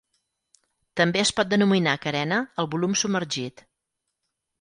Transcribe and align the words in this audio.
També 1.01 1.19
es 1.23 1.31
pot 1.39 1.51
denominar 1.51 1.93
carena 2.05 2.39
al 2.63 2.71
volum 2.73 2.97
submergit. 3.03 3.63